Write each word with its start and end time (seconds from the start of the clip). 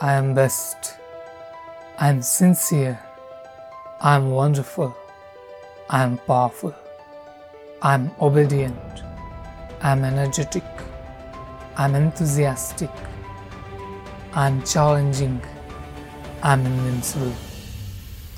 I 0.00 0.12
am 0.12 0.32
best. 0.32 0.94
I 1.98 2.08
am 2.08 2.22
sincere. 2.22 3.00
I 4.00 4.14
am 4.14 4.30
wonderful. 4.30 4.96
I 5.90 6.04
am 6.04 6.18
powerful. 6.18 6.72
I 7.82 7.94
am 7.94 8.12
obedient. 8.20 9.02
I 9.82 9.90
am 9.90 10.04
energetic. 10.04 10.62
I 11.76 11.86
am 11.86 11.96
enthusiastic. 11.96 12.90
I 14.34 14.46
am 14.46 14.62
challenging. 14.62 15.40
I 16.44 16.52
am 16.52 16.64
invincible. 16.64 17.34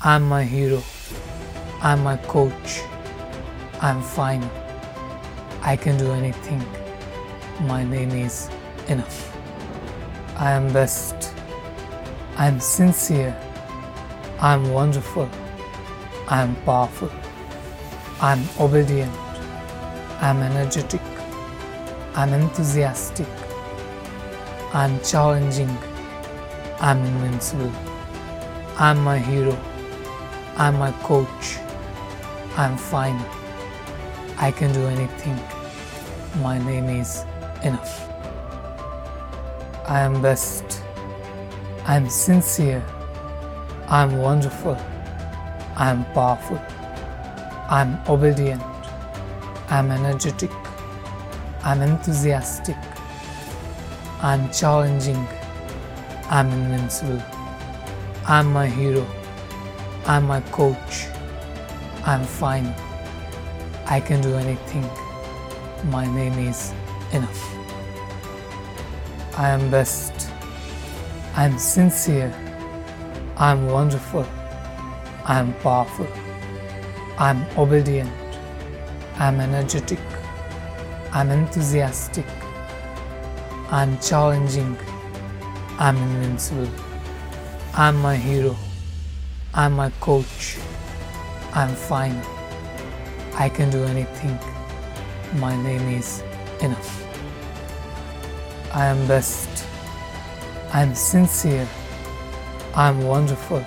I 0.03 0.15
am 0.15 0.27
my 0.27 0.43
hero. 0.43 0.81
I 1.83 1.93
am 1.93 2.01
my 2.03 2.17
coach. 2.17 2.81
I 3.81 3.91
am 3.91 4.01
fine. 4.01 4.49
I 5.61 5.75
can 5.75 5.95
do 5.99 6.11
anything. 6.13 6.65
My 7.67 7.83
name 7.83 8.09
is 8.09 8.49
enough. 8.87 9.37
I 10.37 10.53
am 10.53 10.73
best. 10.73 11.30
I 12.37 12.47
am 12.47 12.59
sincere. 12.59 13.35
I 14.39 14.53
am 14.53 14.71
wonderful. 14.71 15.29
I 16.27 16.41
am 16.41 16.55
powerful. 16.65 17.11
I 18.21 18.31
am 18.33 18.43
obedient. 18.59 19.11
I 20.21 20.29
am 20.29 20.41
energetic. 20.41 21.01
I 22.15 22.23
am 22.23 22.33
enthusiastic. 22.33 23.27
I 24.73 24.85
am 24.85 24.99
challenging. 25.01 25.69
I 26.79 26.91
am 26.91 27.03
invincible. 27.03 27.71
I 28.77 28.91
am 28.91 29.03
my 29.03 29.19
hero. 29.19 29.57
I 30.55 30.69
am 30.69 30.79
my 30.79 30.91
coach. 31.03 31.57
I 32.55 32.65
am 32.65 32.77
fine. 32.77 33.19
I 34.37 34.51
can 34.51 34.73
do 34.73 34.85
anything. 34.87 35.37
My 36.41 36.57
name 36.57 36.89
is 36.89 37.25
enough. 37.63 38.07
I 39.85 39.99
am 39.99 40.21
best. 40.21 40.80
I 41.85 41.95
am 41.95 42.07
sincere. 42.09 42.83
I 43.87 44.03
am 44.03 44.17
wonderful. 44.17 44.77
I 45.75 45.89
am 45.89 46.05
powerful. 46.13 46.61
I 47.69 47.81
am 47.81 47.99
obedient. 48.07 48.61
I 49.67 49.79
am 49.79 49.89
energetic. 49.89 50.51
I 51.63 51.71
am 51.71 51.81
enthusiastic. 51.81 52.75
I 54.21 54.35
am 54.35 54.51
challenging. 54.51 55.27
I 56.29 56.41
am 56.41 56.51
invincible. 56.51 57.21
I 58.27 58.39
am 58.39 58.53
my 58.53 58.67
hero. 58.67 59.05
I 60.05 60.17
am 60.17 60.27
my 60.27 60.41
coach. 60.51 61.07
I 62.05 62.13
am 62.13 62.23
fine. 62.25 62.75
I 63.87 63.99
can 63.99 64.21
do 64.21 64.35
anything. 64.35 64.87
My 65.89 66.05
name 66.05 66.37
is 66.47 66.73
enough. 67.11 67.55
I 69.35 69.49
am 69.49 69.71
best. 69.71 70.31
I 71.33 71.45
am 71.45 71.57
sincere. 71.57 72.33
I 73.37 73.51
am 73.51 73.67
wonderful. 73.67 74.27
I 75.23 75.39
am 75.39 75.53
powerful. 75.61 76.07
I 77.17 77.29
am 77.29 77.45
obedient. 77.57 78.11
I 79.17 79.29
am 79.29 79.39
energetic. 79.39 79.99
I 81.13 81.21
am 81.21 81.31
enthusiastic. 81.31 82.25
I 83.69 83.83
am 83.83 83.97
challenging. 83.99 84.77
I 85.79 85.89
am 85.89 85.97
invincible. 85.97 86.69
I 87.75 87.87
am 87.87 88.01
my 88.01 88.17
hero. 88.17 88.57
I 89.53 89.67
am 89.67 89.73
my 89.77 89.89
coach. 90.01 90.57
I 91.53 91.63
am 91.63 91.75
fine. 91.75 92.21
I 93.35 93.47
can 93.47 93.69
do 93.69 93.85
anything. 93.85 94.37
My 95.39 95.55
name 95.63 95.97
is 95.97 96.23
enough. 96.59 97.07
I 98.73 98.87
am 98.87 99.07
best. 99.07 99.70
I 100.73 100.83
am 100.83 100.95
sincere. 100.95 101.67
I 102.73 102.87
am 102.87 103.03
wonderful. 103.03 103.65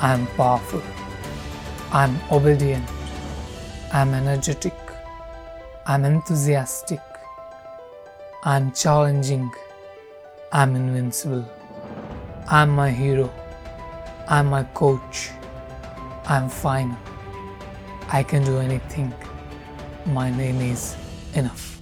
I 0.00 0.14
am 0.14 0.26
powerful. 0.28 0.82
I 1.92 2.04
am 2.04 2.18
obedient. 2.32 2.88
I 3.92 4.00
am 4.00 4.14
energetic. 4.14 4.72
I 5.84 5.96
am 5.96 6.06
enthusiastic. 6.06 7.02
I 8.42 8.56
am 8.56 8.72
challenging. 8.72 9.50
I 10.50 10.62
am 10.62 10.76
invincible. 10.76 11.44
I 12.48 12.62
am 12.62 12.70
my 12.70 12.90
hero. 12.90 13.30
I 14.28 14.38
am 14.38 14.46
my 14.46 14.62
coach. 14.62 15.28
I 16.26 16.38
am 16.38 16.48
fine. 16.48 16.96
I 18.10 18.22
can 18.22 18.44
do 18.44 18.60
anything. 18.60 19.12
My 20.06 20.30
name 20.30 20.62
is 20.62 20.96
enough. 21.34 21.77